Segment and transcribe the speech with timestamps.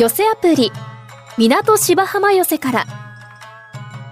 [0.00, 0.72] 寄せアプリ
[1.36, 2.86] 港芝浜寄せから。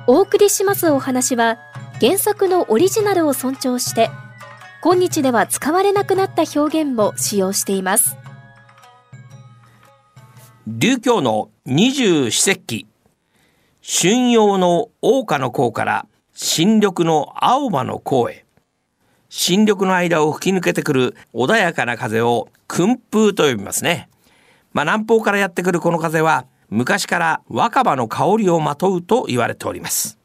[0.07, 1.57] お送りしますお話は
[1.99, 4.11] 原作のオリジナルを尊重して
[4.83, 8.19] 今日では使われなくなった表現も使用しています。
[10.67, 12.87] 琉教の二十四節気
[13.81, 18.45] 春陽の桜花の甲から新緑の青葉の甲へ。
[19.31, 24.11] 新緑の間を吹き抜けてくる穏やかな風を訓風と呼びますね。
[24.79, 30.21] まあ、南方からやってくるこの風は昔から若葉の香りをまとうと言われております。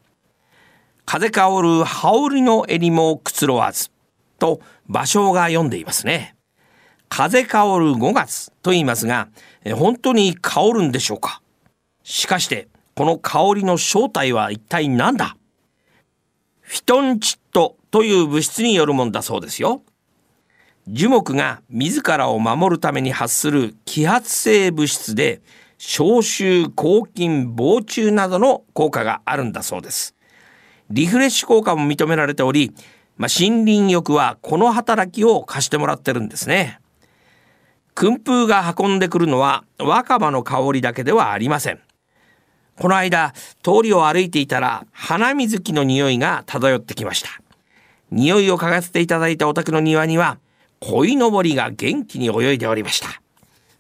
[1.06, 3.90] 風香る羽織の襟もくつろわず
[4.38, 6.36] と芭蕉が読んでいますね。
[7.10, 9.28] 風香る5月と言いますが、
[9.74, 11.42] 本当に香るんでしょうか？
[12.04, 15.36] しかして、この香りの正体は一体何だ？
[16.62, 19.82] フィトンチットという物質によるもんだそうですよ。
[20.88, 25.42] 樹木が自らを守るために発する揮発性物質で
[25.78, 30.16] 消臭、抗菌、防虫などの効果があるんだそうです。
[30.90, 32.74] リフレッシュ効果も認められており、
[33.18, 36.80] まあ、森林浴はこの働きを貸してもらってるんですね。
[37.96, 41.80] 訓風が運んでくるのは若葉の香りだけではありません。
[42.76, 47.30] この間、通りを歩いていたら、花水木の匂いが漂ってきました。
[48.12, 50.40] 匂いを嗅がせていただいたお宅の庭には、
[50.86, 53.22] 鯉のぼりが元気に泳いでおりました。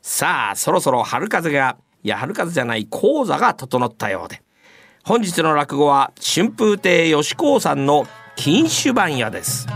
[0.01, 4.41] さあ、そろそろ春風が、いや、春風じゃない講座が整ったようで。
[5.03, 9.67] 本日の落語は、春風亭吉光さんの禁酒番屋です。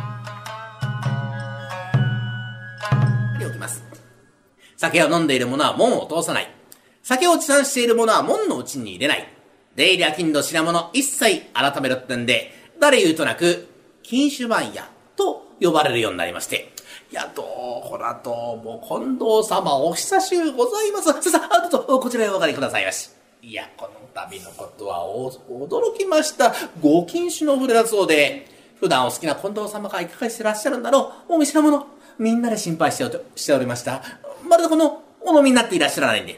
[4.78, 6.53] 酒を飲んでいる者は門を通さない。
[7.02, 9.28] 酒を持参している者は門の内に入れない。
[9.75, 13.67] 出入りは金の品物一切改めるってんで、誰言うとなく、
[14.03, 16.77] 禁酒番屋と呼ばれるようになりまして、
[17.09, 21.31] いや、どう、ほら、どうも、近藤様、お久しゅうございます。
[21.31, 23.11] さあ、どうぞ、こちらへお上がりくださいまし。
[23.42, 26.54] いや、この度のことはお驚きました。
[26.81, 28.45] ご禁酒の触れだそうで、
[28.81, 31.36] 普段お好きな近藤様がいかがしてらっしゃるんだろう。
[31.36, 31.87] お店の者、
[32.20, 34.04] みんなで心配してしておりました。
[34.45, 36.37] まるでこの、お飲みになっていらっしゃらないんで。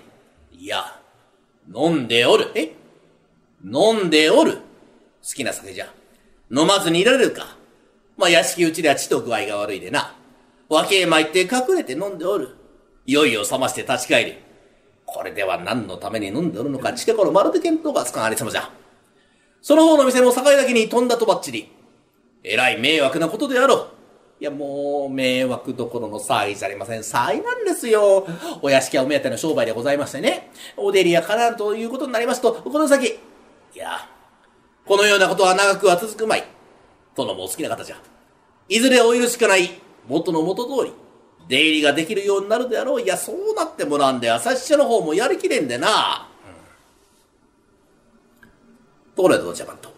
[0.52, 1.00] いや、
[1.74, 2.52] 飲んでおる。
[2.54, 2.76] え？
[3.66, 4.58] 飲んでおる。
[4.58, 4.62] 好
[5.34, 5.88] きな酒じゃ。
[6.52, 7.58] 飲まずにいられるか。
[8.18, 10.14] まあ、屋敷うちでは血と具合が悪いでな。
[10.70, 12.56] 分けまいって隠れて飲んでおる。
[13.06, 14.38] いよいよ冷まして立ち返り。
[15.06, 18.70] これでは何のために飲んでおるのか、近頃まるで見当がつかんありさまじゃ。
[19.62, 21.72] その方の店の境だけに飛んだとばっちり。
[22.44, 23.88] えらい迷惑なことであろう。
[24.40, 27.04] いや、もう、迷惑どころの騒ぎじゃありません。
[27.04, 28.26] 災難ですよ。
[28.62, 30.52] お屋敷はお目当ての商売でございましてね。
[30.78, 33.18] お出りや叶うということになりますと、この先、い
[33.76, 34.08] や、
[34.86, 36.44] このようなことは長くは続くまい。
[37.16, 37.98] 殿もお好きな方じゃ。
[38.70, 39.72] いずれお許しかない、
[40.10, 40.94] 元の元通り、
[41.48, 43.02] 出入りができるようになるであろう。
[43.02, 46.28] いや、そうなってもらうんで、朝日社の方もやりきれんでな。
[48.42, 48.50] うん、
[49.16, 49.94] ところでどうじゃばんと。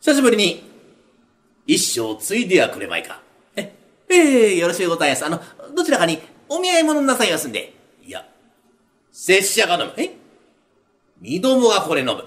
[0.00, 0.68] 久しぶりに
[1.66, 3.20] 一生ついでやくれまいか。
[3.56, 3.72] え、
[4.08, 5.24] ええー、よろしゅうございます。
[5.24, 5.40] あの、
[5.74, 6.18] どちらかに
[6.48, 7.72] お見合い物なさいますんで。
[8.04, 8.26] いや、
[9.12, 9.94] 拙者が飲む。
[9.96, 10.16] え？
[11.20, 12.24] 身どもがこれ飲む。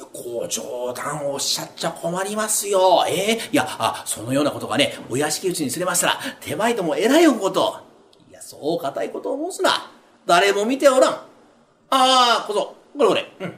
[0.00, 3.04] や、こう冗談をおっしゃっちゃ困りますよ。
[3.08, 7.80] ええー、いや、あ、そのようなことがね、お屋敷内にすれましたら、手前とも偉いおこと。
[8.28, 9.92] いや、そう固いことを申すな。
[10.26, 11.12] 誰も見ておらん。
[11.12, 11.24] あ
[11.90, 13.32] あ、こそ、これこれ。
[13.40, 13.54] うん。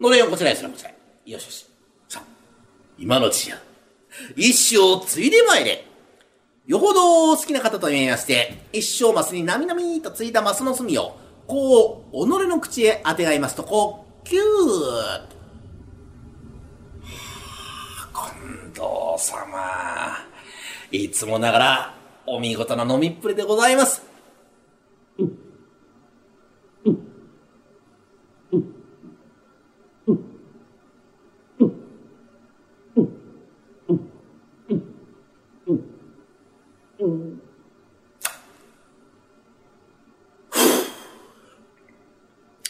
[0.00, 0.94] のれんをこちらへすらこちらへ。
[1.26, 1.66] よしよし。
[2.08, 2.26] さあ、
[2.98, 3.56] 今のうちや。
[4.36, 5.84] 一生ついでまいれ。
[6.66, 11.16] よほど好きな方と言いまして、一生マスになみなみとついたマスの隅を、
[11.46, 15.33] こう、己の口へ当てがいますと、こう、キューッと。
[18.74, 20.18] 近藤様。
[20.90, 21.94] いつもながら、
[22.26, 24.02] お見事な飲みっぷりでございます。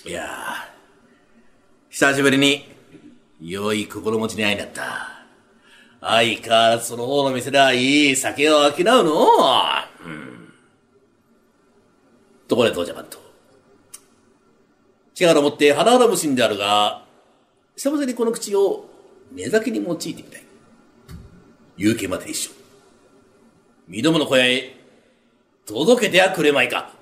[0.06, 0.28] いや
[1.88, 2.68] 久しぶりに、
[3.40, 5.13] 良い心持ちに会いになった。
[6.06, 9.26] 相変わらずその方の店ではいい酒を商うの
[10.04, 10.52] うん。
[12.46, 13.18] ところでどうじゃばんと。
[15.14, 17.06] 力を持って花々無心であるが、
[17.76, 18.86] 久々にこの口を
[19.32, 20.44] 目先に用いてみたい。
[21.78, 22.50] 勇気まで一緒。
[23.88, 24.76] 身どもの小屋へ
[25.64, 26.93] 届けてはくれまいか。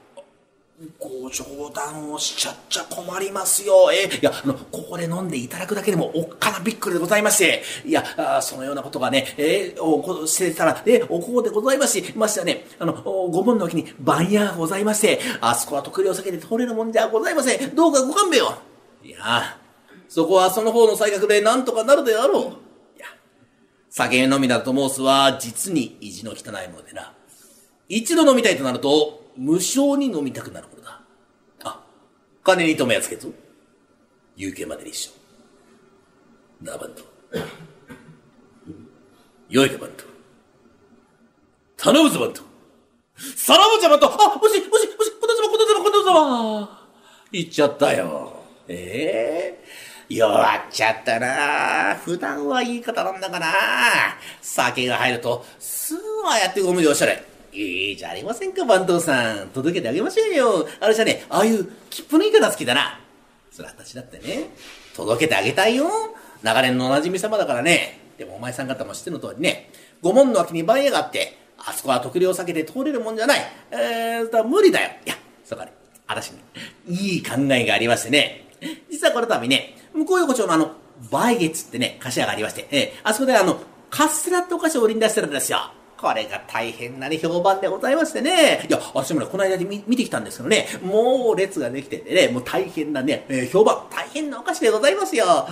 [0.99, 3.91] ご冗談をしちゃっちゃ困りますよ。
[3.93, 17.75] えー、いや、あの、ここで飲んでいただくだけでもおっかなびっくりでございまして、いや、あそのようなことがね、えー、おこしてたら、えー、おこうでございますし、ましてはね、あの、ご門の脇に番屋がございまして、あそこは特領酒で通れるもんじゃございません。
[17.75, 18.49] どうかご勘弁を。
[19.05, 19.59] いや、
[20.09, 22.43] そこはその方の才覚で何とかなるであろう。
[22.43, 22.47] い
[22.99, 23.07] や、
[23.89, 27.15] 酒飲みだと申すは、実に意地の汚いものでな。
[27.89, 31.01] 一度飲みたいとなると、無償に飲みたくなるものだ。
[31.65, 31.83] あ、
[32.43, 33.29] 金に止めやつけぞ。
[34.37, 35.11] 有形までに一緒。
[36.63, 37.03] なあ、バント。
[39.49, 40.05] よいか、バント。
[41.77, 42.43] 頼むぞ、バント。
[43.37, 44.07] さらばじゃ、バント。
[44.11, 46.89] あ、もし、もし、もし、このざま、このざま、このざま。
[47.31, 48.43] 言っちゃったよ。
[48.69, 53.47] ええー、弱っちゃったな普段はいい方なんだかな
[54.41, 57.32] 酒が入ると、すぐああやってゴムでおしゃれ。
[57.53, 59.49] いいじゃありませんか、番頭さん。
[59.49, 60.69] 届けてあげましょうよ。
[60.81, 62.99] あれじゃね、ああいう切符の言い方好きだな。
[63.51, 64.49] それ私だってね、
[64.97, 65.91] 届けてあげたいよ。
[66.43, 68.01] 長年のおなじみ様だからね。
[68.17, 69.71] でもお前さん方も知っての通りね、
[70.01, 73.41] 御門の脇に番屋があって、あそこは特領避けて通れるもんじゃない。
[73.71, 74.91] えー、だ無理だよ。
[75.05, 75.15] いや、
[75.45, 75.73] そうかね、
[76.07, 76.39] 私ね、
[76.89, 78.47] いい考えがありましてね。
[78.91, 80.73] 実はこの度ね、向こう横丁のあの、
[81.13, 83.61] 梅月ってね、菓子屋がありまして、えー、あそこであの、
[83.91, 85.59] カステラってお菓子を売りに出してるんですよ。
[86.03, 88.67] これが大変なに評判でございましてね。
[88.69, 95.47] いや、私もね、この間で見見てきたんですけどね、もう列ができててね、もう大変なね、えー、評判、大変なお菓子でございますよ。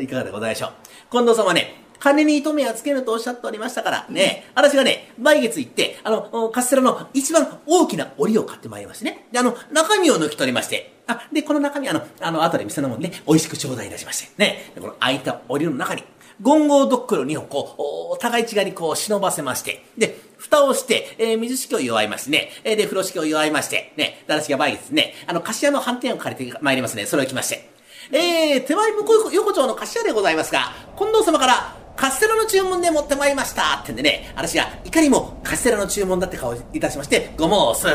[0.00, 0.70] いかがでございましょう。
[1.10, 9.28] 近藤様ね、金に糸目はつけるとおっしゃっておりましたから、ね、私がね、来月行って、あの、カステラの一番大きな折を買ってまいりましてね。
[9.30, 16.02] で、あの、中身を抜き取りまして、あ、で、この中身、あの、あの、後で店のもんね、美味しく頂戴いたしまして、ね、この空いた折の中に、
[16.40, 27.70] ゴンゴードックル2本、こう、お互い違いにこう、忍ばせまして、で、蓋をして、えー、水式を祝いましてね、えー、で、風呂敷を祝いまして、ね、だらしが倍月ね、あの、貸屋の反転を借りてまいりますね、それを来まして。
[28.10, 37.86] えー、手前向こう横丁の貸屋でございますが、近藤様から、カステラの注文で持ってまいりましたってんでね、私がいかにもカステラの注文だって顔いたしまして、ごもうす。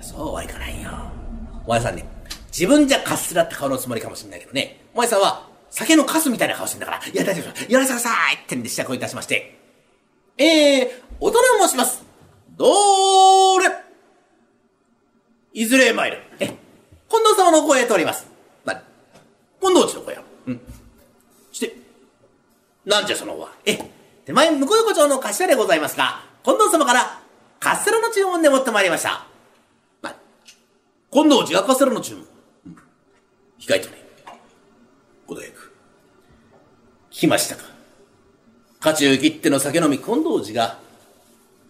[0.00, 0.90] そうはいかないよ。
[1.66, 2.04] お前さんね、
[2.48, 9.58] 自分じゃカステラって顔のつもりかもしれないけどね、お前さんは酒のカスみたいな顔してんだから、いや大丈夫、やらせなさいってんで試着をいたしまして、
[10.38, 10.88] えー、
[11.18, 12.04] おとな申します。
[12.56, 13.74] どーれ
[15.52, 16.22] いずれ参る。
[16.38, 16.56] え、近
[17.24, 18.24] 藤様の声へ通ります。
[18.64, 18.80] な、
[19.60, 20.22] 近藤地の声や。
[20.46, 20.60] うん。
[21.50, 21.76] して、
[22.84, 23.50] なんじゃそのは。
[23.66, 23.76] え、
[24.24, 27.20] 手前向こう横丁の頭でございますが、近藤様から
[27.58, 29.26] カステラの注文で持ってまいりました。
[30.02, 30.14] な、
[31.10, 32.24] 近藤寺がカステラの注文。
[33.58, 34.04] 控えておれ。
[35.26, 35.63] ご大役。
[37.24, 37.62] 来ましたか？
[38.80, 40.78] 家中切っての酒飲み近藤寺が、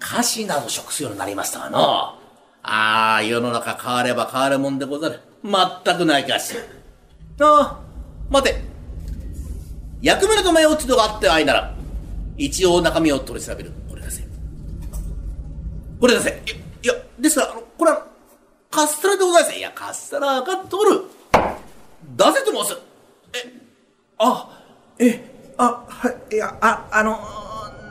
[0.00, 2.18] 菓子など食すようになりましたがな。
[2.64, 5.20] ああ、世の中変われば変わるもんでござる。
[5.44, 6.54] 全くないかし
[7.38, 7.46] ら。
[7.46, 7.80] ああ、
[8.30, 8.60] 待て。
[10.02, 11.74] 役目の名前落ち度があってあいなら、
[12.36, 13.70] 一応中身を取り調べる。
[13.88, 14.22] これ出せ。
[16.00, 16.30] これ出せ。
[16.30, 18.06] いや、いやですが、これは、
[18.70, 19.56] カステラでございます。
[19.56, 21.02] いや、カステラが取る。
[22.16, 22.78] 出せと申す。
[23.34, 23.52] え、
[24.18, 24.50] あ、
[24.98, 27.18] え、あ、はい、いや、あ、あの、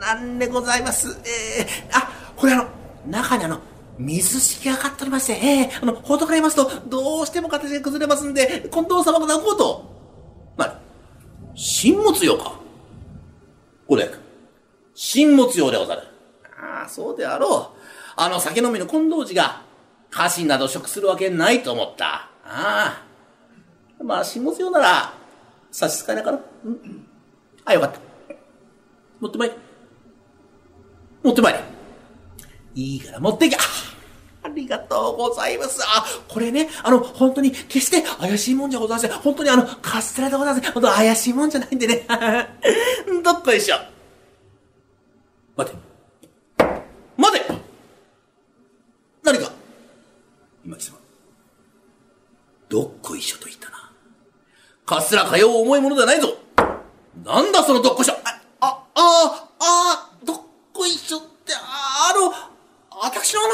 [0.00, 1.08] なんでございます。
[1.24, 2.66] えー、あ、これあの、
[3.06, 3.60] 中にあの、
[3.98, 9.94] 水式がかっておりまして、ええー、あの、ほどかれますと、どうしても形が崩れますんで、近藤様が抱こうと。
[10.56, 10.72] なに
[11.54, 12.58] 新物用か。
[13.88, 14.10] これ、
[14.94, 16.02] 新物用でござる。
[16.60, 17.80] ああ、そうであろう。
[18.16, 19.62] あの酒飲みの近藤寺が、
[20.10, 22.30] 家臣など食するわけないと思った。
[22.44, 23.04] ああ。
[24.02, 25.14] まあ、新物用なら、
[25.70, 26.70] 差し支えなかろう。
[26.70, 27.03] ん
[27.64, 28.00] あ、よかった。
[29.20, 29.56] 持ってまいれ。
[31.22, 31.60] 持ってまいれ。
[32.74, 33.58] いいから持ってきゃ。
[34.42, 35.80] ありがとうございます。
[35.82, 39.10] あ、これね、あの、本当に、決して怪しいもんじゃございません。
[39.12, 40.72] 本当にあの、カステラでございません。
[40.72, 42.06] 本当怪しいもんじゃないんでね。
[43.24, 43.76] どっこいしょ。
[45.56, 45.76] 待て。
[47.16, 47.54] 待て
[49.22, 49.52] 何か
[50.64, 50.98] 今貴様。
[52.68, 53.90] どっこいしょと言ったな。
[54.84, 56.36] カステラかよう重いものではないぞ。
[57.24, 58.14] なんだそのどっこいしょ。
[58.24, 60.40] あ、あ、あ、あ、どっ
[60.72, 62.30] こいしょって、あの、
[63.02, 63.50] 私のあの、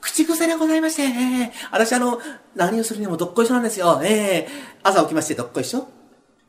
[0.00, 2.20] 口癖でございまして、えー、私あの、
[2.54, 4.00] 何をするにもどっこいしょなんですよ。
[4.04, 4.50] えー、
[4.82, 5.88] 朝起きましてどっこいしょ。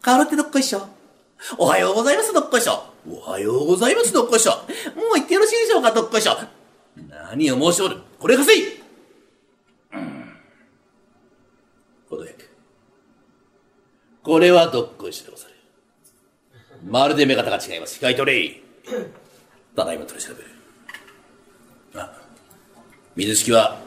[0.06, 0.88] 変わってどっこいしょ。
[1.58, 2.84] おはようございます、どっこいしょ。
[3.10, 4.52] おはようございます、どっこいしょ。
[4.52, 4.64] もう
[5.16, 6.38] 言ってよろしいでしょうか、どっこいしょ。
[7.10, 7.98] 何を申しおる。
[8.20, 8.82] これがせい。
[9.94, 10.38] うん。
[14.24, 14.40] こ。
[14.40, 15.43] れはどっこいしょでござる。
[15.43, 15.43] ま
[17.08, 18.00] るで目方が違います。
[18.00, 18.62] 控えとれ。
[19.76, 20.50] ただいま取り調べる。
[21.96, 22.22] あ、
[23.16, 23.80] 水式は、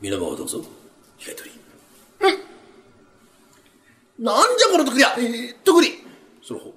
[0.00, 0.58] 身の場をどうぞ。
[1.18, 1.50] 控えとれ。
[4.18, 6.04] なんじゃこのとくりは、えー、とくり。
[6.42, 6.74] その方、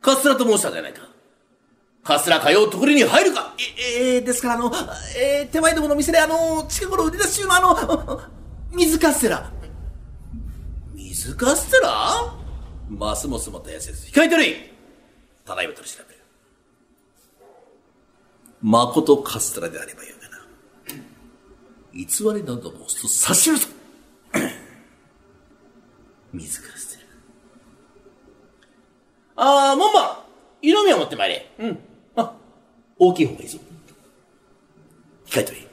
[0.00, 1.06] カスラと申したじゃないか。
[2.02, 3.54] カスラかようとくりに入るか。
[3.78, 4.72] え、えー、ですからあの、
[5.18, 8.20] えー、手前どもの店であの、近頃売り出し中のあの、
[8.72, 9.50] 水カステラ。
[10.94, 12.45] 水カステラ
[12.88, 14.06] ますますまたやせず。
[14.06, 14.54] 控えてるい
[15.44, 16.20] ただいま取り調べる。
[18.62, 20.36] まことカステラであればよいがな。
[21.92, 22.06] 偽
[22.38, 23.68] りなど申すと差し許す。
[26.32, 27.02] 水カステ
[29.36, 29.42] ラ。
[29.70, 30.18] あー、門番
[30.62, 31.50] 色味を持ってまいれ。
[31.58, 31.78] うん。
[32.16, 32.32] あ、
[32.98, 33.58] 大きい方がいいぞ。
[35.26, 35.66] 控えとり。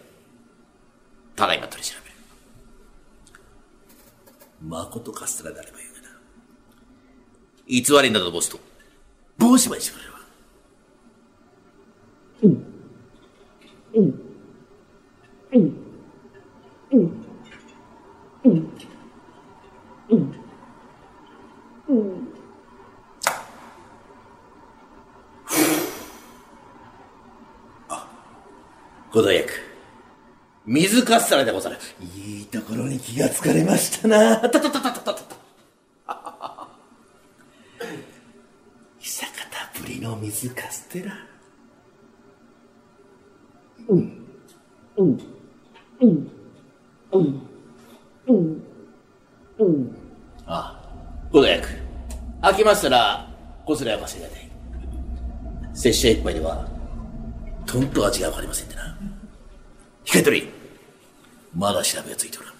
[1.36, 2.16] ただいま取り調べる。
[4.62, 5.83] まことカステラであればよ。
[7.68, 8.60] 偽りなど申すと、
[9.38, 10.20] 帽子までしてくれるわ。
[29.12, 29.52] ご同役。
[30.66, 31.78] 水カステラでござる。
[32.18, 34.38] いいところに気がつかれましたな。
[34.38, 35.23] たたたたたたた。
[40.34, 41.14] 水カステラ。
[50.48, 50.82] ああ、
[51.32, 51.68] ご同役。
[52.42, 53.30] 飽きましたら、
[53.64, 54.52] こちらへお越しください。
[55.76, 56.68] 拙者一杯では、
[57.68, 58.98] とんと味がわかりませんでな。
[60.04, 60.50] 控えとり。
[61.56, 62.54] まだ調べがついておらん。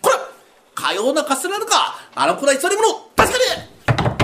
[0.00, 0.16] こら
[0.74, 3.44] かようなカステラなのかあの子ら偽り者確かに
[3.84, 4.14] ただい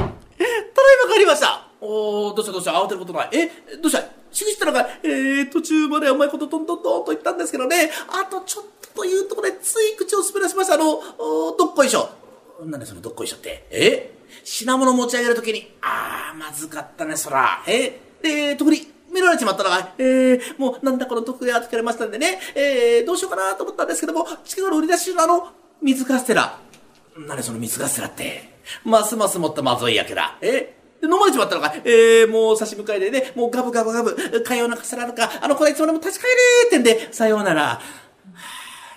[1.09, 2.73] ま帰りましたおー、どうしたどうした？
[2.73, 3.29] 慌てることない。
[3.33, 4.03] え、どうした？
[4.33, 4.87] しぐしたのか？
[5.03, 10.75] えー、途中までうまいことトントントンと言ったんですけどね、あとちょっとというところでつい口を滑らしました。
[10.75, 12.11] あの、おどっこいしょ。
[12.65, 13.67] 何そのどっこいしょって？
[13.71, 14.13] え？
[14.45, 17.63] 品物持ち上げるときに、あー、まずかったね、そら。
[17.67, 17.99] え？
[18.23, 25.49] で、特に、見られちまったのが、えー、もうなんだこの得意が聞かれましたんでね、えー、どうしようかなと思ったんですけども、近頃売り出しのあの、
[25.83, 26.57] 水カステラ。
[27.17, 28.53] 何その水カステラって？
[28.85, 30.39] ますますもっとまずいやけだ。
[30.41, 30.77] え？
[31.01, 31.75] で飲まれちまったのか。
[31.85, 37.81] えー、もう差し向かいでね、もうガブガブガブ、かようなカステラのか、あの子らいつまでも立ち返れってんで、さようなら。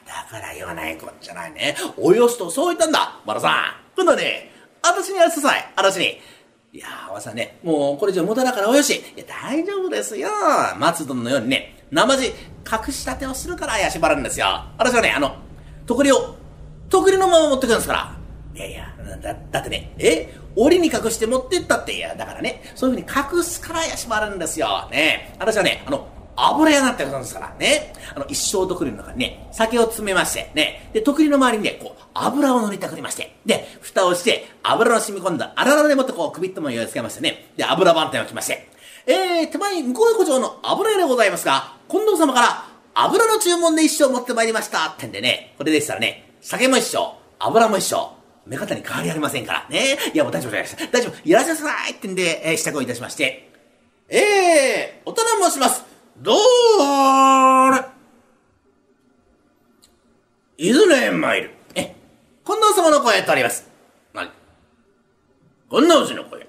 [0.05, 1.75] だから言わないこっちゃないね。
[1.97, 3.19] およしとそう言ったんだ。
[3.25, 3.53] マラさん。
[3.95, 5.71] 今度はね、私にやらせさい。
[5.75, 6.19] 私に。
[6.73, 8.95] いやー、わさね、もうこれ以上無駄だからおよし。
[9.15, 10.29] いや、大丈夫ですよ。
[10.77, 14.47] 松殿のようにね、生地、隠し立てをするからやしばるんですよ。
[14.77, 15.35] 私はね、あの、
[15.85, 16.35] とくりを、
[16.89, 18.22] とくりのまま持ってくるんですから。
[18.55, 24.87] いやいや、だ、だってね、え檻に隠して持ってったって、いや、だからね、そういうふうに隠すからやしばるんですよ。
[24.91, 25.35] ね。
[25.39, 27.93] 私はね、あの、油屋なってるんですから、ね。
[28.15, 30.89] あの、一生とくりの中にね、酒を詰めまして、ね。
[30.93, 37.51] で、とくりの周りにね、こう、油を塗りたくりまして、で、蓋をして、油の染み込んだ、あららでもってこう、首っとも用意つけましてね。
[37.55, 38.69] で、油番店を来まして、
[39.05, 48.11] えー、手前に向こう横丁の油屋でございますが、近藤様から、油の注文で一生持ってまいりましたってんでね、これでしたらね、酒も一緒、油も一緒、
[48.45, 49.97] 目方に変わりありませんからね。
[50.13, 50.75] いや、もう大丈夫です。
[50.91, 51.15] 大丈夫。
[51.23, 53.49] いらっしゃいなさいってんで、えー、支度をいたしまして。
[54.09, 55.83] えー、お頼み申します。
[56.17, 56.37] どう
[57.71, 57.85] れ
[60.57, 61.51] いずれ参る。
[61.75, 61.95] え、
[62.45, 63.69] 近藤様の声とあります。
[64.13, 64.29] 何
[65.69, 66.47] 近藤内の声。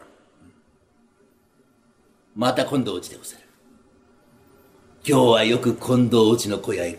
[2.35, 3.45] また近藤内でござる。
[5.07, 6.99] 今日はよく近藤内の小屋へ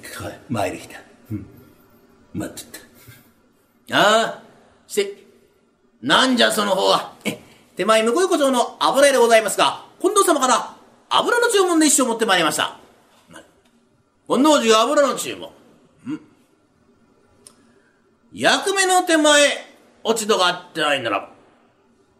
[0.50, 1.02] 参る日だ。
[1.32, 1.46] うん。
[2.34, 2.82] 待っとっ
[3.90, 3.98] た。
[3.98, 4.44] ああ、
[4.96, 5.18] して、
[6.02, 7.14] なんじゃその方は。
[7.75, 10.78] 手前向こう横丁の油屋でございますが、近藤様から
[11.10, 12.80] 油の注文で一生持ってまいりました。
[14.28, 15.50] 近藤寺が油の注文。
[15.50, 16.22] ん
[18.34, 19.50] 役目の手前、
[20.04, 21.30] 落ち度があってないなら、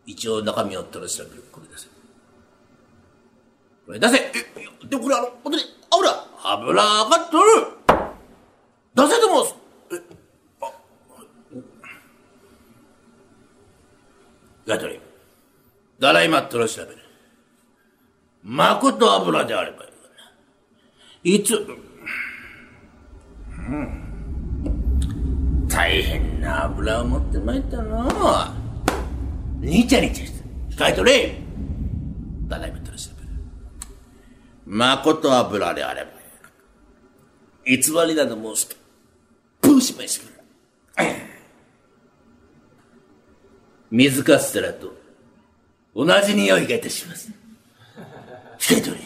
[0.06, 1.44] 一応中身を取り調べる。
[1.52, 1.88] これ出せ。
[3.86, 4.18] これ出せ。
[4.18, 7.68] え、でもこれあの、本当に油、油が取る
[8.94, 9.56] 出せと申す
[9.92, 10.02] え、
[10.62, 10.72] あ、
[14.66, 15.00] やとり。
[16.00, 16.98] だらいま取り調べる。
[18.44, 19.90] まこと油であればよ
[21.24, 21.58] いいつ、う
[23.72, 25.68] ん。
[25.68, 28.08] 大変な油を持ってまいったの
[29.60, 30.46] にちゃにちゃして。
[30.76, 31.38] 控えとれ
[32.50, 33.30] ただいま取り調べる。
[34.66, 36.18] まこと油であればよ
[37.66, 38.76] い偽りなど申すと、
[39.62, 40.36] プーしまいしてくる。
[43.92, 44.94] 水カステラと
[45.96, 47.32] 同じ匂いがいたします。
[48.58, 49.00] 控えておれ。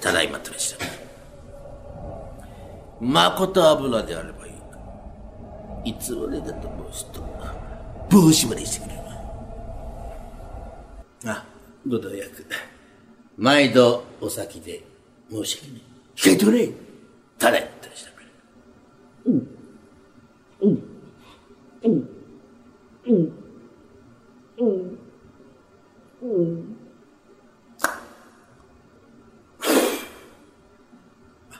[0.00, 0.86] ただいま取り調べ。
[3.00, 4.58] まこと油であればいいか。
[5.84, 7.24] いつまでだと申すと、
[8.10, 9.00] 帽子までしてくれる。
[11.26, 11.44] あ、
[11.88, 12.46] ご同役。
[13.36, 14.82] 毎度お先で
[15.30, 15.82] 申し訳ない。
[16.16, 16.68] 控えておれ
[17.38, 17.90] ただいまった
[23.10, 23.32] り
[27.78, 27.94] したく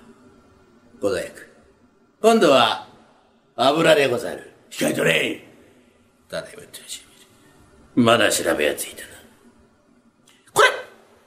[0.05, 0.81] れ。
[1.01, 1.49] ご同役。
[2.21, 2.87] 今度は、
[3.57, 4.53] 油でござる。
[4.71, 5.45] 控えとれ
[6.29, 7.05] ただいまったりし
[7.97, 9.09] まだ調べやついたな。
[10.53, 10.69] これ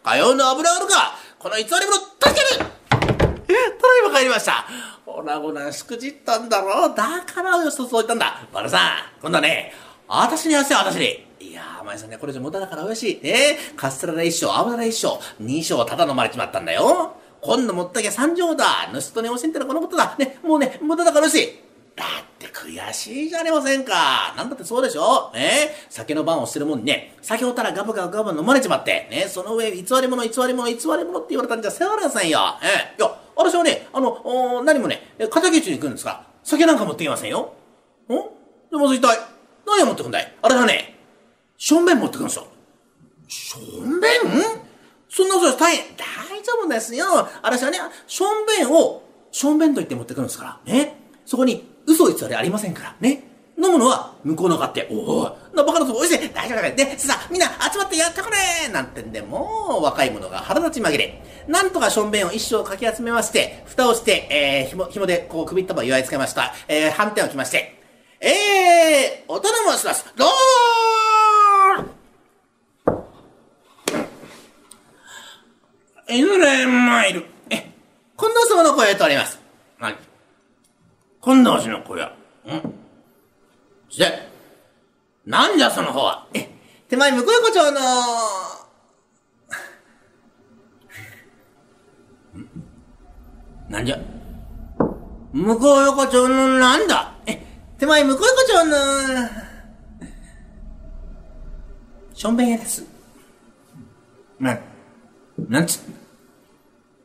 [0.03, 4.65] かようの油あるかこの偽り者、助けるただいま帰りました。
[5.05, 6.95] ほらごな、しくじったんだろう。
[6.95, 8.47] だからおよそそう言ったんだ。
[8.53, 9.73] バラさん、今度はね、
[10.15, 11.25] 私にやせよ、私に。
[11.39, 13.23] いやー、お前さんね、これ以上無駄だからおいしい。
[13.25, 17.15] ねカステラで一升、油で一升、二升ただ飲まれちまったんだよ。
[17.41, 18.65] 今度持ったきゃ三升だ。
[18.93, 20.15] 盗人に教えてのこのことだ。
[20.19, 21.47] ね、もうね、無駄だからおいしい。
[21.95, 24.35] だって悔しいじゃありませんか。
[24.37, 32.39] なんだってそうでしょね酒の番をしてるもんにね、酒をたらガブガブガブ飲まれちまって、ねその上、偽り者、偽り者、偽り者って言われたんじゃ世話ありませんよ。
[32.61, 33.01] ええ。
[33.01, 35.01] いや、私はね、あの、お何もね、
[35.31, 37.53] 片桐に行くんですか、酒なんか持ってきませんよ。
[38.07, 38.13] ん
[38.69, 39.32] でも一体、
[39.65, 40.35] 何を持ってくんだい？
[40.41, 40.97] あれはね、
[41.57, 42.47] しょんべん持ってくるんですよ。
[43.27, 44.21] しょんべん
[45.09, 47.05] そんなこと大変、大丈夫ですよ。
[47.41, 47.77] 私はね、
[48.07, 50.73] しょんべんを、しょんべんと言って持ってくるんですから。
[50.73, 50.97] ね。
[51.25, 52.95] そこに嘘偽りありませんから。
[52.99, 53.23] ね。
[53.55, 54.87] 飲むのは向こうの勝手。
[54.91, 56.17] おお、なバカなとこおいしい。
[56.33, 56.71] 大丈夫だから。
[56.71, 61.23] で、さあ、みんな集まってやってくれなんてんで、もう若い者が腹立ち紛れ。
[61.47, 66.51] なんとかしょんべんを一生かき集めまして、蓋をして、えー、紐、紐でこう首ったば祝いつけました。
[66.67, 67.82] えー、反転をきまして、
[68.25, 70.05] えー、お頼申します。
[70.15, 77.25] どーんいずれ参る。
[77.49, 77.69] え、
[78.17, 79.41] 近藤様の声をとおります。
[79.77, 79.97] はい。
[81.21, 82.13] 近藤氏の声は、
[82.47, 82.73] ん
[83.89, 84.29] して、
[85.25, 86.25] なんじゃその方は。
[86.33, 86.49] え、
[86.87, 87.81] 手前向こう横丁の、
[92.39, 92.47] ん
[93.69, 93.99] なんじゃ
[95.33, 97.42] 向こう横丁のなんだえ、
[97.83, 98.77] 手前向こう横丁の、
[102.13, 102.85] しょんべん屋です。
[104.39, 104.57] な、
[105.49, 105.81] なんつ、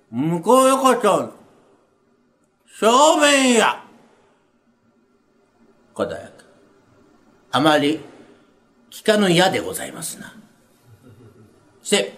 [0.08, 1.32] 向こう横丁の、
[2.78, 3.82] しょんべん屋。
[5.94, 6.44] 小田役。
[7.50, 7.98] あまり
[8.88, 10.32] 聞かぬ矢でございますな。
[11.82, 12.16] して、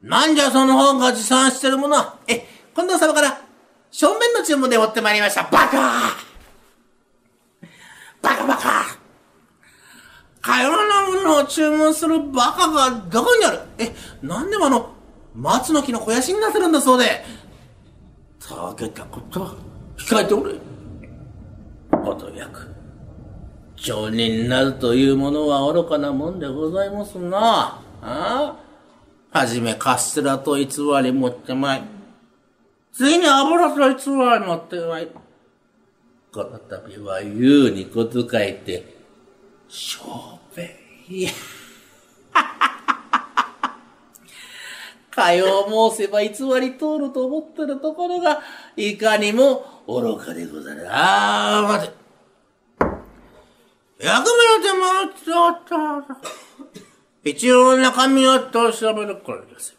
[0.00, 3.38] なんじゃその方が持参してるものは、え、近藤様から、
[3.90, 5.42] 正面の注文で持ってまいりました。
[5.42, 6.35] バカ
[8.26, 8.98] バカバカ
[10.40, 13.60] かようなものを注文するバカがどこにある？
[13.78, 14.94] え、なんでもあの、
[15.34, 17.24] 松の木の肥やしになってるんだそうで。
[18.40, 19.56] たけたこと、
[19.96, 20.54] 控えておれ。
[21.90, 22.74] こと役。
[23.76, 27.80] 町人になるというものは愚かなもんでございますな。
[28.02, 28.56] あ？
[29.32, 30.66] あはじめカステラと偽
[31.02, 31.82] り持ってまい。
[32.92, 35.10] 次に油と偽り持ってまい。
[36.36, 38.94] この度は優に小遣いて、
[39.70, 40.78] しょうべ。
[41.08, 41.30] いや。
[45.10, 46.28] かよう申せば偽
[46.60, 48.42] り通ると思ってるところが、
[48.76, 50.86] いかにも愚かでござる。
[50.94, 51.94] ああ、待て。
[54.04, 56.18] 役目の手間を使った。
[57.24, 59.74] 一応中身をと調べるこれです。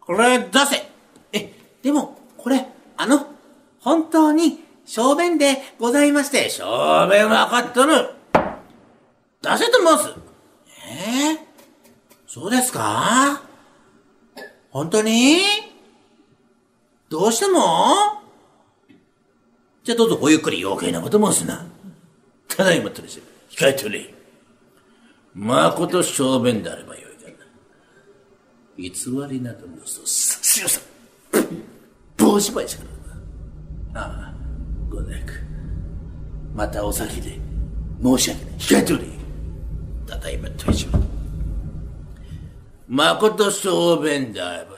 [0.00, 0.90] これ出せ。
[1.34, 3.26] え、でも、これ、あの、
[3.80, 6.64] 本当に、小便でございまして、小
[7.12, 8.10] 便分かったの。
[9.42, 10.14] 出せと申す。
[10.88, 11.38] えー、
[12.26, 13.42] そうですか？
[14.70, 15.40] 本当に？
[17.08, 18.22] どうしても？
[19.82, 21.66] じゃあどうぞごゆっくり余計なこと申すな。
[22.48, 23.20] ただいまとりし、
[23.50, 24.14] 控えておれ。
[25.34, 27.36] まこと小便であればよいがな。
[28.76, 28.90] 偽
[29.30, 30.80] りなどのそうさしよさ
[32.16, 32.84] 帽子ばいしか
[33.94, 34.06] らな。
[34.08, 34.34] ああ、
[34.96, 35.42] ごなく。
[36.54, 37.38] またお先で
[38.02, 38.54] 申し訳ない。
[38.54, 39.04] 控えておれ。
[40.06, 40.86] ただいまとりし
[42.88, 44.76] まこと小便であれば。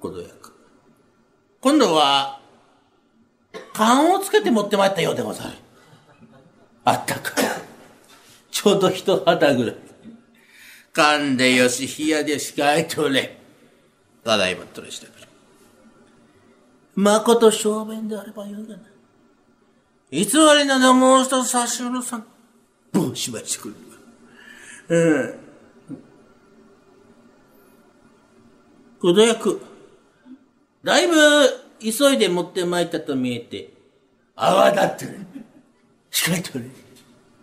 [0.00, 0.52] ことやく。
[1.60, 2.40] 今度は、
[3.72, 5.50] 缶をつけて持ってまいったようでござる。
[6.84, 7.32] あったか。
[8.50, 9.76] ちょうど一肌ぐらい。
[10.92, 13.38] 缶でよし、冷やでしかえとれ。
[14.24, 15.25] ただいまとれしてくれ。
[16.96, 18.82] まこと正面であればよいがな。
[20.10, 22.26] 偽りなどもう一つ差し下ろさん。
[22.92, 23.80] 帽子ばしくるわ。
[24.88, 25.38] うん。
[28.98, 29.60] くどやく。
[30.82, 31.14] だいぶ
[31.80, 33.74] 急いで持って参ったと見えて、
[34.34, 35.26] 泡立ってる。
[36.10, 36.64] しかいとれ。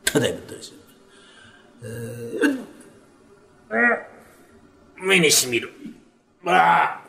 [0.04, 0.74] ただいまとりし
[4.98, 5.72] 目にしみる。
[6.42, 7.03] まあ、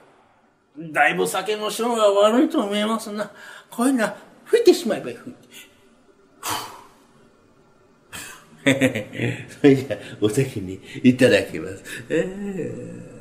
[0.77, 3.31] だいぶ酒の性が悪いと見えますな。
[3.71, 5.17] こういうのは吹いてしまえばいい。
[8.65, 11.85] それじゃあ、お先にいただきます。
[12.09, 13.15] えー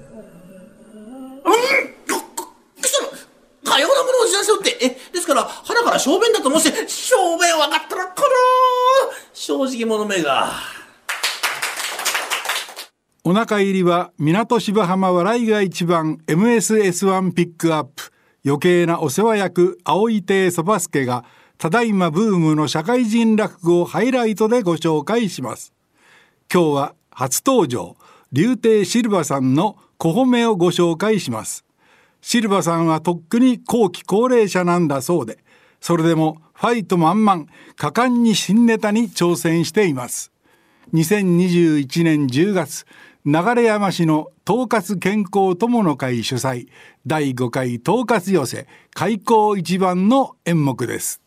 [3.73, 4.77] かようなものを知らせよって。
[4.85, 8.27] え、ですから、腹から小便だと申して、小便分かったら、この
[9.33, 10.51] 正直者めが。
[13.25, 18.11] お腹入りは港芝浜笑いが一番 MSS1 ピックアップ。
[18.45, 21.23] 余計なお世話役青い亭そばすけが
[21.57, 25.73] ただいまブームの社会人落語をハイライトでご紹介します。
[26.53, 27.95] 今日は初登場
[28.33, 31.63] 竜亭シルバさんの小褒めをご紹介します。
[32.19, 35.37] シルバさんはとっくに後期高齢者なんだそうで
[35.79, 37.45] それでもファイト満々
[37.77, 40.33] 果敢に新ネタに挑戦しています。
[40.93, 42.85] 2021年10月
[43.25, 46.67] 流山市の統括健康友の会主催
[47.07, 51.21] 第5回統括寄せ開口一番の演目です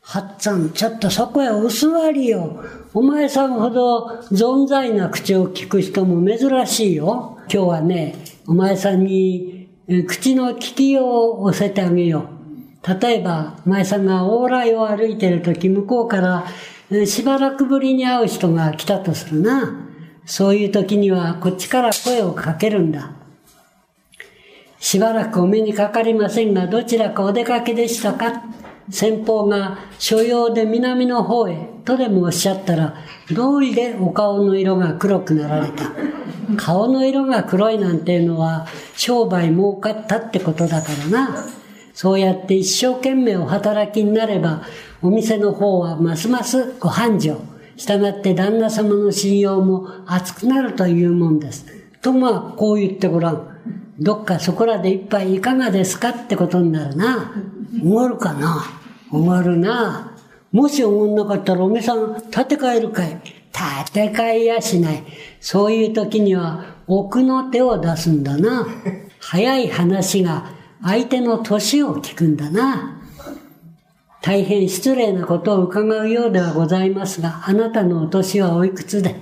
[0.00, 2.64] はっつん、ちょっとそこへお座りよ。
[2.94, 7.38] お前さんほど存在な口を聞く人も珍しいよ。
[7.52, 8.14] 今日はね、
[8.46, 9.68] お前さんに
[10.06, 12.28] 口の聞きようを教えてあげよ
[12.86, 13.00] う。
[13.00, 16.46] 例えば、お前さんが往来を歩いてるとき、向こうから
[17.06, 19.84] しばらくぶりに会う人が来たとするな。
[20.26, 23.12] そういう時にはこっちから声をかけるんだ。
[24.78, 28.42] しばらくお目にかかりませんが、どちらかお出かけでしたか？
[28.90, 31.56] 先方が所用で南の方へ
[31.86, 32.94] とでもおっしゃったら、
[33.30, 35.92] 道理でお顔の色が黒くなられた？
[36.58, 41.46] 顔の色が黒いなんていうのは商売儲かったってことだからな。
[41.94, 44.64] そうやって一生懸命お働きになれば、
[45.00, 47.40] お店の方はますますご繁盛。
[47.76, 51.66] 従って旦那様の信用も厚くなるというもんです。
[52.00, 53.48] とまあ、こう言ってごらん。
[53.98, 57.32] どっかそこらで一杯いかがですかってことになるな。
[57.82, 58.64] おごるかな
[59.10, 60.16] おごるな。
[60.52, 63.20] もしおごんなかったらおめさん立て替えるかい
[63.52, 65.04] 立て替えやしない。
[65.40, 68.66] そういう時には奥の手を出すんだな。
[69.20, 70.50] 早い話が
[70.82, 73.00] 相手の年を聞くんだな。
[74.24, 79.16] 大変失礼なことを伺うようではございますが、あなたのお年はおいくつで？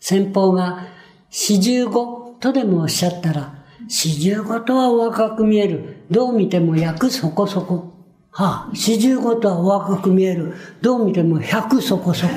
[0.00, 0.86] 先方が
[1.30, 6.04] 四十五とでもおっしゃったら、四十五とはお若く見える。
[6.10, 7.90] どう見ても役そこそこ。
[8.30, 10.56] はあ、四十五とはお若く見える。
[10.82, 12.34] どう見ても百そこそこ。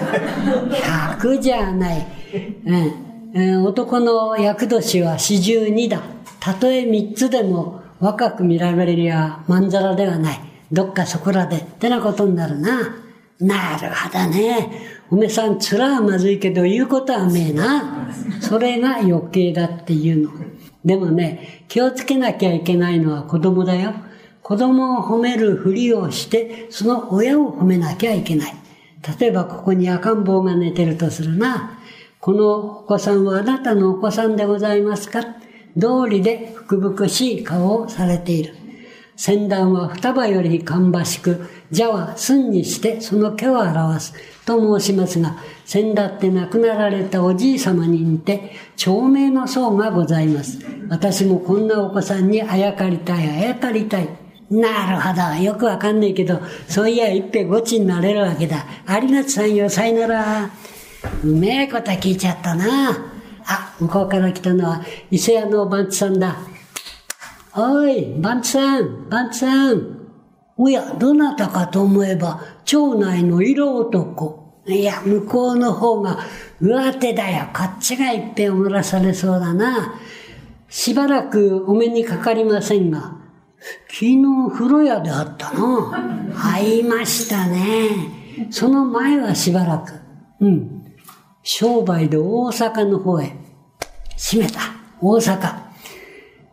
[0.81, 2.07] 百じゃない。
[3.33, 6.01] うん、男の役年は四十二だ。
[6.39, 10.54] たとえ三つでも若く見られりゃまんざらではない。
[10.75, 12.97] どっかそこらで、ってなことになるな。
[13.39, 14.69] なるほどね。
[15.09, 18.09] おめさん、つらはまずいけど、言うことはめえな。
[18.41, 20.31] それが余計だっていうの。
[20.83, 23.93] でもね、気をつけなきゃいけないのは子供だよ。
[24.43, 28.53] 子供を褒めるふりをして、その親を褒めなきゃいけない。
[29.19, 31.79] 例えばここに赤ん坊が寝てるとするな。
[32.19, 35.23] このお子さんはあなたのお子さんでございますか？
[35.23, 38.55] 通りで福々しい顔をされている。
[39.15, 44.13] 先端は双葉より芳しく、蛇は寸にしてその毛を表す。
[44.45, 50.60] と申しますが、先だって亡くなられたおじい様に似て、長命の層がございます。
[50.89, 54.08] 私もこんなお子さんにあやかりたい、あやかりたい。
[54.51, 55.43] なるほど。
[55.43, 58.65] よくわかんないけど、そういや一平ごちになれるわけだ。
[58.86, 60.51] ありがとさんよ、さいなら。
[61.23, 62.91] うめえこと聞いちゃったな。
[63.47, 66.38] あ、向こうから来たのは、伊勢屋のおばんちさんだ。
[67.57, 69.95] おい、バンツさん、バンツさん。
[70.57, 74.61] おや、どなたかと思えば、町内の色男。
[74.67, 76.19] いや、向こうの方が
[76.59, 77.49] 上手だよ。
[77.55, 79.95] こっちがいっぺんおらされそうだな。
[80.67, 83.15] しばらくお目にかかりませんが、
[83.87, 86.29] 昨日風呂屋であったな。
[86.35, 87.89] 会いましたね。
[88.49, 89.93] その前はしばらく。
[90.41, 90.83] うん。
[91.41, 93.33] 商売で大阪の方へ。
[94.17, 94.59] 閉めた。
[94.99, 95.64] 大阪。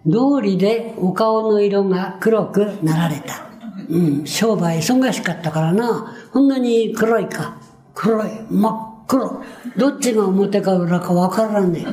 [0.07, 3.47] 道理でお顔の色が黒くなられた。
[3.89, 6.15] うん、商売忙しかったからな。
[6.33, 7.57] こんなに黒いか。
[7.95, 9.43] 黒い、真っ黒。
[9.77, 11.87] どっちが表か裏かわからんね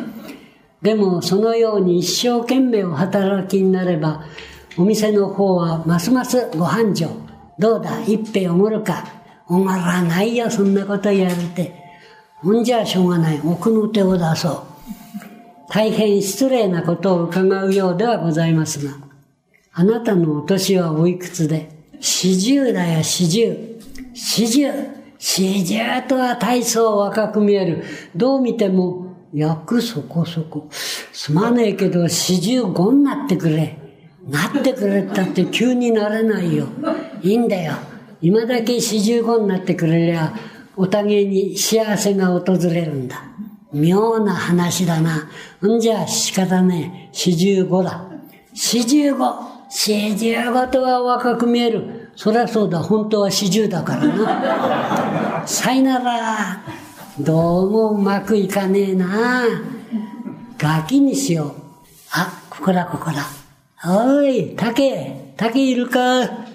[0.81, 4.23] でも、そのように一生懸命お働きになれば、
[4.77, 7.09] お店の方はますますご繁盛。
[7.57, 9.03] どうだ、一杯おごるか？
[9.49, 11.73] おごらないよ、そんなこと言われて。
[12.37, 13.41] ほんじゃしょうがない。
[13.43, 14.68] 奥の手を出そう。
[15.69, 18.97] 大変失礼なことを伺うようではございますが、
[19.71, 21.69] あなたのお年はおいくつで？
[21.99, 23.79] 四十だよ、四十。
[24.13, 24.71] 四十。
[25.19, 25.77] 四十
[26.07, 27.83] とは大層若く見える。
[28.15, 30.69] どう見ても、役そこそこ。
[30.71, 33.77] すまねえけど、四十五になってくれ。
[34.27, 36.65] なってくれったって急になれないよ。
[37.21, 37.73] いいんだよ。
[38.21, 40.33] 今だけ四十五になってくれりゃ、
[40.75, 43.23] お互いに幸せが訪れるんだ。
[43.71, 45.29] 妙な話だな。
[45.65, 47.09] んじゃ仕方ねえ。
[47.11, 48.03] 四十五だ。
[48.53, 49.25] 四十五。
[49.69, 52.11] 四十五とは若く見える。
[52.15, 52.79] そりゃそうだ。
[52.79, 55.47] 本当は四十だからな。
[55.47, 56.63] さいなら。
[57.19, 59.43] どうもうまくいかねえな。
[60.57, 61.53] ガキにしよう。
[62.11, 63.25] あ、ここだ、ここだ。
[63.85, 66.49] おい、竹、竹いるか?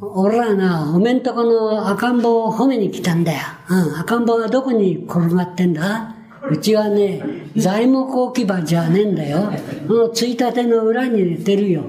[0.00, 3.38] 俺らな、おめんとこの赤ん坊を褒めに来たんだよ。
[3.68, 6.14] うん、赤ん坊はどこに転がってんだ?
[6.52, 7.22] うちはね、
[7.56, 9.50] 材木置き場じゃねえんだよ。
[9.88, 11.84] このついたての裏に寝てるよ。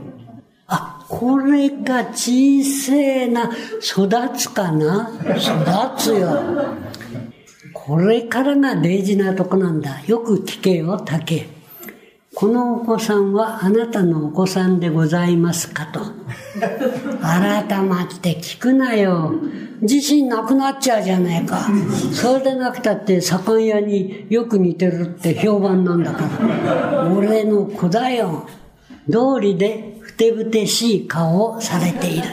[0.68, 5.12] あ、これが小せえな、育つかな？
[5.36, 6.40] 育つよ。
[7.74, 10.02] これからが大事なとこなんだ。
[10.06, 11.48] よく聞けよ、竹。
[12.36, 16.00] このお子さんはあなたのお子さんでございますかと。
[17.22, 19.34] 改まって聞くなよ。
[19.82, 21.68] 自信なくなっちゃうじゃねえか。
[22.12, 27.08] それでなくたって盛ん屋によく似てるって評判なんだから。
[27.16, 28.48] 俺の子だよ。
[29.08, 32.24] 道理でふてぶてしい顔をされている。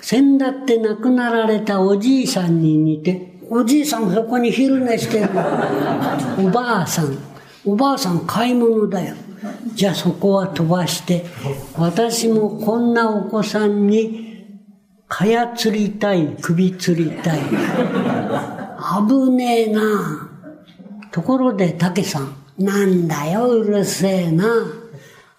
[0.00, 5.28] 先だって亡くなられたおじいさんに似て、おじいさんそこに昼寝してる。
[6.38, 7.14] おばあさん。
[7.66, 9.14] おばあさん買い物だよ。
[9.74, 11.24] じゃあそこは飛ばして、
[11.76, 14.46] 私もこんなお子さんに、
[15.08, 17.40] かや釣りたい、首釣りたい。
[19.08, 20.28] 危ねえな。
[21.10, 22.34] ところで、竹さん。
[22.58, 24.44] なんだよ、うるせえな。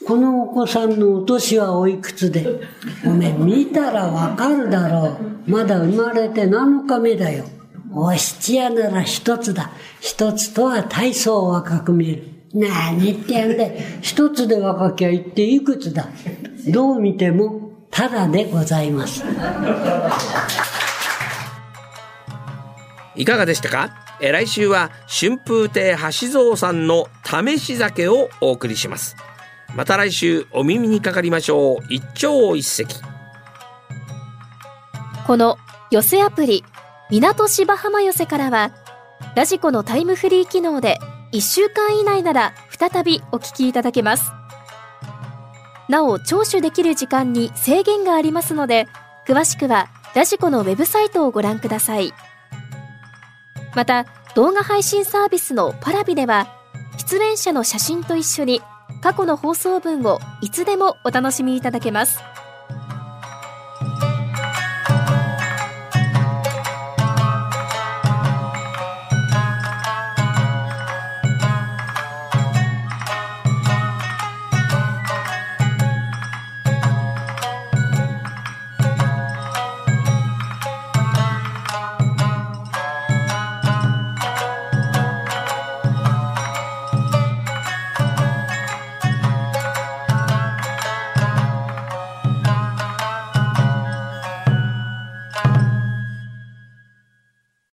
[0.07, 2.59] このお子さんのお年はおいくつで？
[3.05, 5.51] おめえ見たらわかるだろう。
[5.51, 7.45] まだ生まれて7日目だよ。
[7.93, 9.69] お七夜なら一つだ。
[9.99, 12.40] 一つとは大層若く見える。
[12.53, 16.07] 何言ってんで、一つで若きゃ言っていくつだ。
[16.67, 19.23] どう見ても、ただでございます。
[23.15, 23.91] いかがでしたか？
[24.21, 29.15] え来週は春風亭橋蔵さんの試し酒をお送りします。
[29.75, 31.85] また来週お耳にかかりましょう。
[31.89, 32.87] 一朝一夕。
[35.25, 35.57] この
[35.89, 36.63] 寄せアプリ
[37.09, 38.71] 港芝浜寄せからは
[39.35, 40.99] ラジコのタイムフリー機能で
[41.31, 44.31] 1週間以内なら再びお聞きいただけます。
[45.87, 48.87] なお聴取できる時間に制限がありますので
[49.27, 52.13] 詳しくはラジコのウェブサイトをご覧ください。
[53.75, 56.47] また動画配信サービスのパラビでは
[56.97, 58.61] 出演者の写真と一緒に
[59.01, 62.19] 過去の放送分をいつでもお楽しみいただけます。